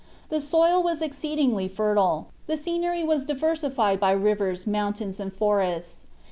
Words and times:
The 0.29 0.41
soil 0.41 0.81
was 0.81 0.99
exceedingly 0.99 1.67
fertile; 1.67 2.29
the 2.47 2.57
scenery 2.57 3.03
was 3.03 3.23
diversified 3.23 3.99
by 3.99 4.13
rivers, 4.13 4.65
mountains, 4.65 5.19
and 5.19 5.31
forests. 5.31 6.07